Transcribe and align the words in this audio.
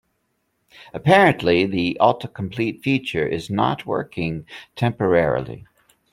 Apparently, 0.95 1.67
the 1.67 1.95
autocomplete 2.01 2.81
feature 2.81 3.23
is 3.27 3.51
not 3.51 3.85
working 3.85 4.47
temporarily. 4.75 5.67